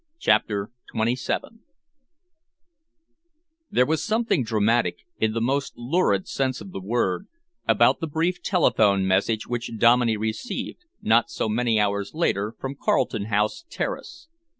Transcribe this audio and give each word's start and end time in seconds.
CHAPTER 0.17 0.71
XXVII 0.99 1.59
There 3.69 3.85
was 3.85 4.03
something 4.03 4.43
dramatic, 4.43 4.97
in 5.19 5.33
the 5.33 5.39
most 5.41 5.73
lurid 5.77 6.27
sense 6.27 6.59
of 6.59 6.71
the 6.71 6.81
word, 6.81 7.27
about 7.67 7.99
the 7.99 8.07
brief 8.07 8.41
telephone 8.41 9.05
message 9.05 9.45
which 9.45 9.77
Dominey 9.77 10.17
received, 10.17 10.85
not 11.03 11.29
so 11.29 11.47
many 11.47 11.79
hours 11.79 12.15
later, 12.15 12.55
from 12.59 12.73
Carlton 12.81 13.25
House 13.25 13.63
Terrace. 13.69 14.27